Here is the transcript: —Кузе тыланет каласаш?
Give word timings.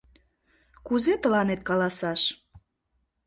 —Кузе 0.85 1.13
тыланет 1.21 1.61
каласаш? 1.67 2.21